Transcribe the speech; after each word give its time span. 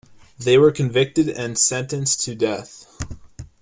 They 0.39 0.57
were 0.57 0.71
convicted 0.71 1.29
and 1.29 1.59
sentenced 1.59 2.21
to 2.21 2.33
death. 2.33 2.87